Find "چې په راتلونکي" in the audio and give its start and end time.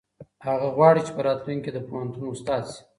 1.07-1.63